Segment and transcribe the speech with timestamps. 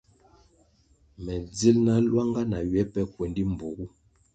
[1.23, 3.85] Me dzil na luanga na ywe pe kuendi mbpuogu.